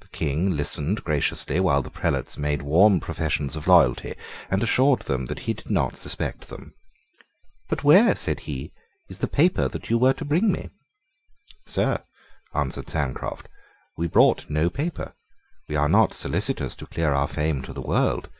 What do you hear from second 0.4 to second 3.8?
listened graciously while the prelates made warm professions of